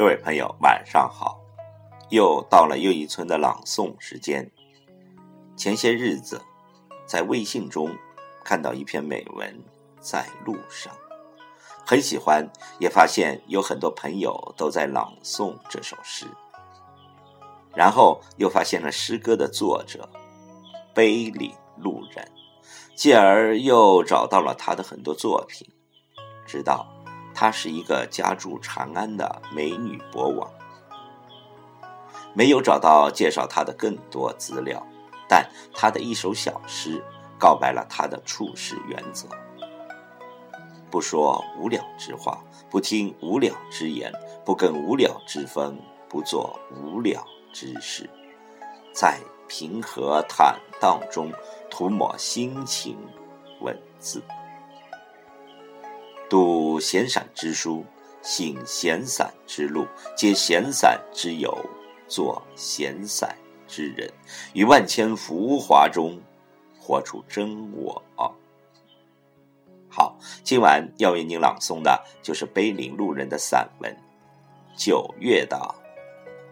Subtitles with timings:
[0.00, 1.38] 各位朋友，晚上好！
[2.08, 4.50] 又到了又一村的朗诵时间。
[5.58, 6.40] 前些日子，
[7.04, 7.94] 在微信中
[8.42, 9.62] 看到一篇美文，
[10.00, 10.90] 在路上，
[11.84, 16.26] 很喜欢，也发现有很多朋友都在朗诵这首诗。
[17.74, 20.08] 然后又发现了诗歌的作者
[20.94, 22.26] 碑里路人，
[22.94, 25.70] 继而又找到了他的很多作品，
[26.46, 26.86] 知道。
[27.34, 30.50] 她是一个家住长安的美女博王，
[32.34, 34.86] 没有找到介绍她的更多资料，
[35.28, 37.02] 但她的一首小诗
[37.38, 39.26] 告白了她的处事原则：
[40.90, 44.12] 不说无聊之话，不听无聊之言，
[44.44, 48.08] 不跟无聊之风，不做无聊之事，
[48.92, 51.32] 在平和坦荡中
[51.70, 52.96] 涂抹心情
[53.60, 54.22] 文字。
[56.30, 57.84] 读闲散之书，
[58.22, 59.84] 行闲散之路，
[60.16, 61.52] 结闲散之友，
[62.06, 63.36] 做闲散
[63.66, 64.08] 之人，
[64.52, 66.16] 于万千浮华中
[66.78, 68.00] 活出真我。
[69.88, 73.92] 好，今晚要为您朗诵的就是碑林路人的散文
[74.76, 75.58] 《九月的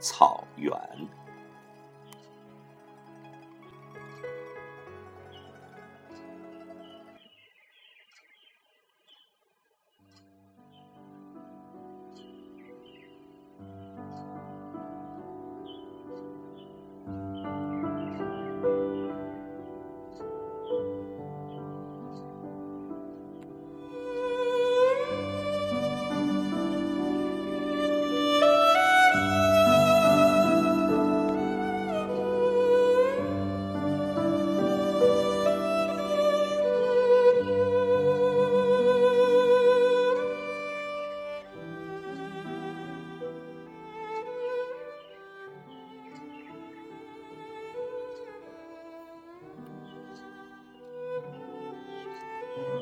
[0.00, 0.72] 草原》。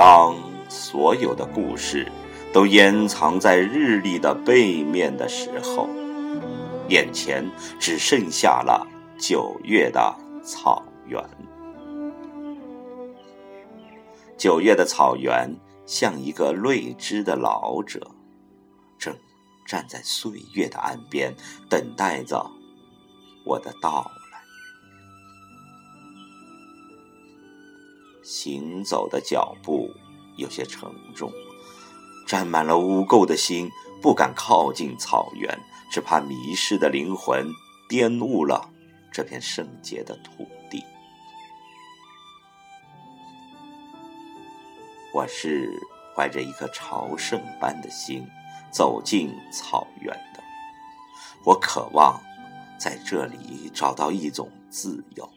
[0.00, 0.34] 当
[0.70, 2.10] 所有的故事
[2.54, 5.86] 都掩藏在日历的背面的时候，
[6.88, 7.44] 眼前
[7.78, 8.86] 只剩下了
[9.18, 11.22] 九月的草原。
[14.38, 18.10] 九月的草原像一个睿智的老者，
[18.98, 19.14] 正
[19.66, 21.36] 站在岁月的岸边，
[21.68, 22.50] 等待着
[23.44, 24.19] 我的到来
[28.30, 29.90] 行走的脚步
[30.36, 31.32] 有些沉重，
[32.28, 33.68] 沾满了污垢的心
[34.00, 35.58] 不敢靠近草原，
[35.90, 37.44] 只怕迷失的灵魂
[37.88, 38.70] 玷污了
[39.12, 40.84] 这片圣洁的土地。
[45.12, 45.68] 我是
[46.14, 48.24] 怀着一颗朝圣般的心
[48.70, 50.40] 走进草原的，
[51.44, 52.22] 我渴望
[52.78, 55.28] 在这里找到一种自由。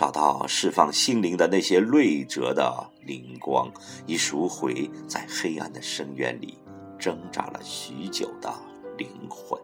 [0.00, 3.70] 找到释放心灵的那些睿哲的灵光，
[4.06, 6.56] 以赎回在黑暗的深渊里
[6.98, 8.50] 挣扎了许久的
[8.96, 9.60] 灵魂。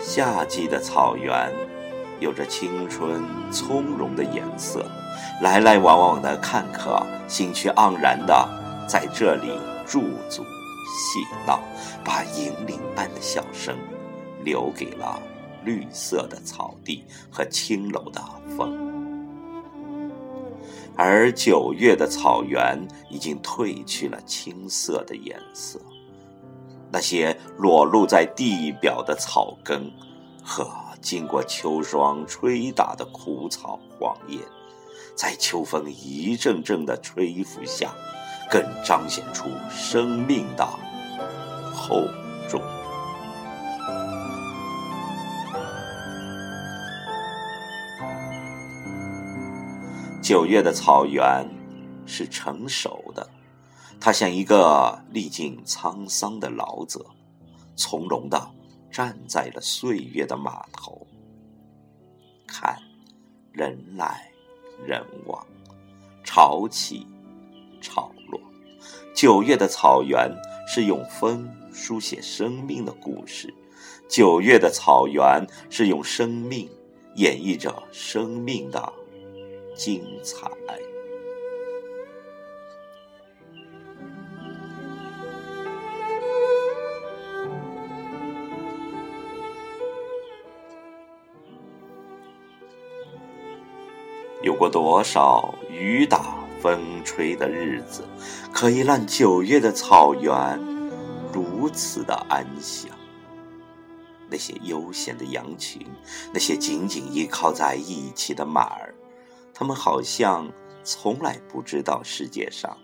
[0.00, 1.54] 夏季的草原
[2.18, 3.22] 有着青春
[3.52, 4.84] 从容的颜色，
[5.40, 9.52] 来来往往的看客兴趣盎然的在这里
[9.86, 10.44] 驻足。
[10.86, 11.60] 细道，
[12.04, 13.76] 把银铃般的笑声
[14.44, 15.20] 留给了
[15.64, 18.22] 绿色的草地和青楼的
[18.56, 18.90] 风。
[20.94, 22.78] 而九月的草原
[23.08, 25.80] 已经褪去了青色的颜色，
[26.90, 29.90] 那些裸露在地表的草根
[30.44, 30.70] 和
[31.00, 34.38] 经过秋霜吹打的枯草黄叶，
[35.16, 37.94] 在秋风一阵阵的吹拂下。
[38.52, 40.68] 更彰显出生命的
[41.72, 42.06] 厚
[42.50, 42.60] 重。
[50.20, 51.48] 九月的草原
[52.04, 53.26] 是成熟的，
[53.98, 57.06] 它像一个历尽沧桑的老者，
[57.74, 58.50] 从容的
[58.90, 61.06] 站在了岁月的码头，
[62.46, 62.76] 看
[63.50, 64.30] 人来
[64.84, 65.42] 人往，
[66.22, 67.06] 潮起
[67.82, 68.40] 潮落。
[69.14, 70.34] 九月的草原
[70.66, 73.52] 是用风书写生命的故事，
[74.08, 76.66] 九月的草原是用生命
[77.16, 78.92] 演绎着生命的
[79.76, 80.50] 精彩。
[94.42, 98.04] 有过多少雨打风吹的日子，
[98.52, 100.56] 可以让九月的草原
[101.32, 102.88] 如此的安详。
[104.30, 105.84] 那些悠闲的羊群，
[106.32, 108.94] 那些紧紧依靠在一起的马儿，
[109.52, 110.50] 他们好像
[110.84, 112.78] 从来不知道世界上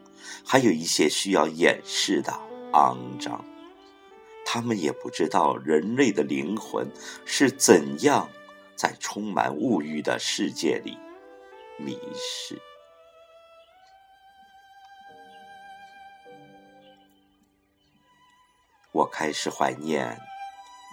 [0.45, 2.33] 还有一些需要掩饰的
[2.73, 3.45] 肮脏。
[4.45, 6.91] 他们也不知道人类的灵魂
[7.25, 8.29] 是怎样
[8.75, 10.99] 在充满物欲的世界里
[11.79, 12.61] 迷失。
[18.93, 20.19] 我开始怀念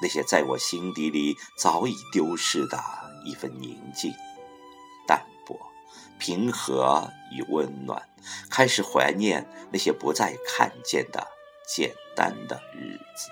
[0.01, 2.77] 那些在我心底里早已丢失的
[3.25, 4.13] 一份宁静、
[5.07, 5.57] 淡泊、
[6.19, 8.07] 平和与温暖，
[8.49, 11.25] 开始怀念那些不再看见的
[11.65, 13.31] 简单的日子。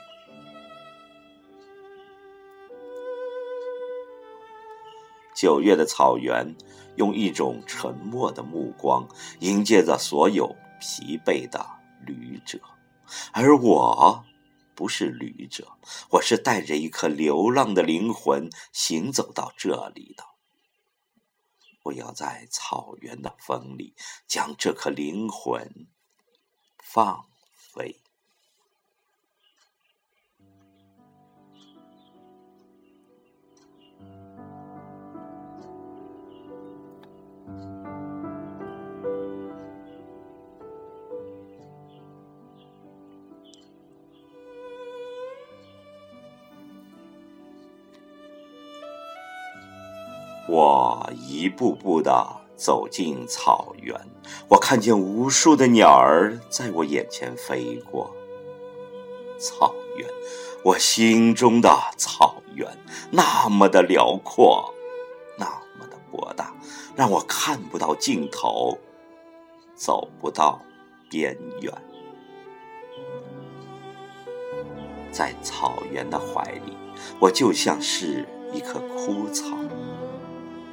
[5.35, 6.55] 九月的草原，
[6.95, 9.07] 用一种沉默的目光
[9.39, 11.65] 迎接着所有疲惫的
[12.05, 12.59] 旅者，
[13.33, 14.23] 而我。
[14.75, 15.77] 不是旅者，
[16.11, 20.25] 我是带着一颗流浪的灵魂行走到这里的。
[21.83, 23.93] 我要在草原的风里
[24.25, 25.87] 将这颗灵魂
[26.79, 27.27] 放
[27.73, 27.99] 飞。
[50.53, 53.99] 我一步步的走进草原，
[54.47, 58.13] 我看见无数的鸟儿在我眼前飞过。
[59.39, 60.07] 草原，
[60.63, 62.69] 我心中的草原，
[63.09, 64.71] 那么的辽阔，
[65.39, 65.45] 那
[65.79, 66.53] 么的博大，
[66.95, 68.77] 让我看不到尽头，
[69.73, 70.61] 走不到
[71.09, 71.73] 边缘。
[75.11, 76.77] 在草原的怀里，
[77.19, 78.23] 我就像是
[78.53, 79.57] 一棵枯草。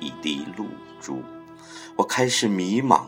[0.00, 0.67] 一滴露
[1.00, 1.23] 珠，
[1.97, 3.05] 我开始迷茫。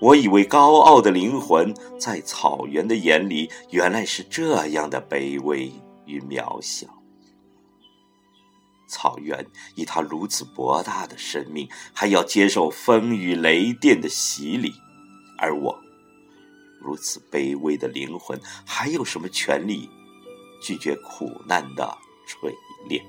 [0.00, 5.72] 我以为高傲的灵魂在草原的眼里，原来是这样的卑微
[6.06, 6.86] 与渺小。
[8.88, 9.44] 草原
[9.74, 14.72] 以它如此博大的生命，还要接受风雨雷电的洗礼，
[15.36, 15.78] 而我
[16.80, 19.90] 如此卑微的灵魂，还有什么权利
[20.62, 22.54] 拒绝苦难的锤
[22.88, 23.04] 炼？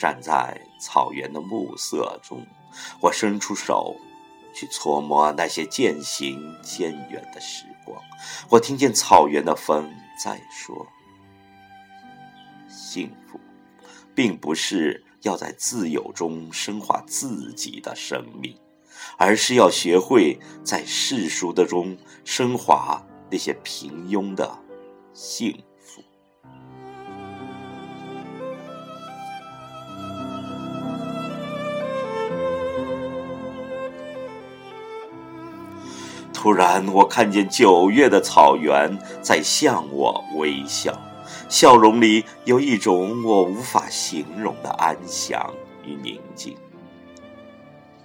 [0.00, 2.46] 站在草原的暮色中，
[3.02, 3.94] 我伸出手
[4.54, 8.02] 去搓摸那些渐行渐远的时光。
[8.48, 10.86] 我听见草原的风在说
[12.66, 13.38] ：“幸福，
[14.14, 18.58] 并不是要在自由中升华自己的生命，
[19.18, 24.50] 而是要学会在世俗的中升华那些平庸的
[25.12, 25.62] 幸。”
[36.40, 40.98] 突然，我看见九月的草原在向我微笑，
[41.50, 45.54] 笑容里有一种我无法形容的安详
[45.84, 46.56] 与宁静。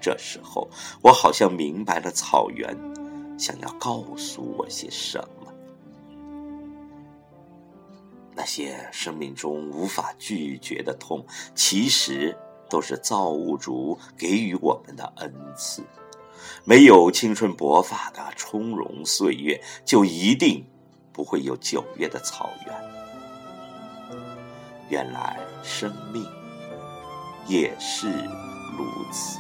[0.02, 0.70] 这时候，
[1.02, 2.78] 我好像明白了草原
[3.40, 5.54] 想要告诉我些什么。
[8.34, 11.26] 那些生命中无法拒绝的痛，
[11.56, 12.38] 其实
[12.70, 15.82] 都是造物主给予我们的恩赐。
[16.64, 20.66] 没有青春勃发的从容岁月，就一定
[21.12, 22.76] 不会有九月的草原。
[24.90, 26.26] 原来生命
[27.48, 28.08] 也是
[28.78, 29.40] 如此。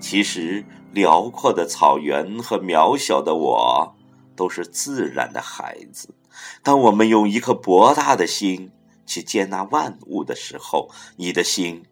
[0.00, 3.96] 其实，辽阔的草原和渺小的我，
[4.36, 6.14] 都是自然的孩子。
[6.62, 8.70] 当我们用一颗博大的心，
[9.06, 11.84] 去接纳万物的时候，你的心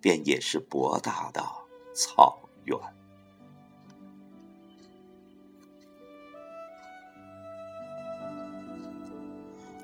[0.00, 1.42] 便也是博大的
[1.94, 2.78] 草原。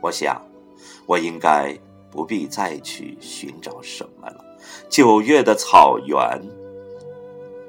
[0.02, 0.42] 我想，
[1.06, 1.78] 我应该
[2.10, 4.42] 不必再去寻找什么了。
[4.88, 6.42] 九月的草原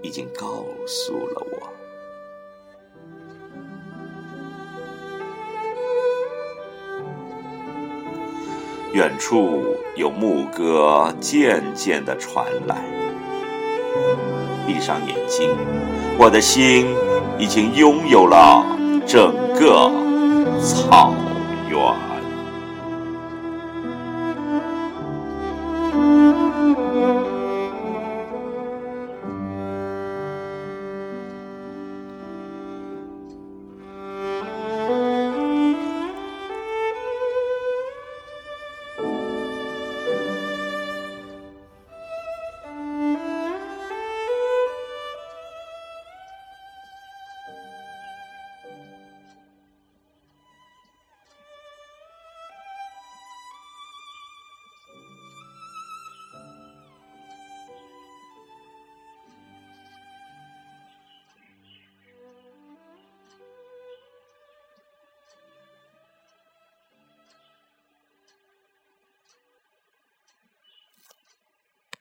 [0.02, 1.81] 已经告诉了我。
[8.94, 9.64] 远处
[9.96, 12.84] 有牧歌渐渐的传来，
[14.68, 15.50] 闭上眼睛，
[16.18, 16.86] 我的心
[17.40, 18.66] 已经拥有了
[19.06, 19.90] 整个
[20.60, 21.14] 草
[21.70, 22.11] 原。